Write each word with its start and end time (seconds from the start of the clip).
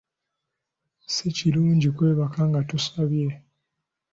Si 1.13 1.27
kirungi 1.35 1.87
kwebaka 1.95 2.39
nga 2.49 2.61
tosabye. 2.69 3.27